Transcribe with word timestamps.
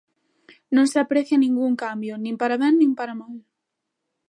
Non 0.75 0.85
se 0.91 0.97
aprecia 1.01 1.35
ningún 1.43 1.73
cambio: 1.83 2.13
nin 2.23 2.35
para 2.41 2.59
ben 2.61 2.73
nin 2.77 2.91
para 2.99 3.17
mal. 3.21 3.35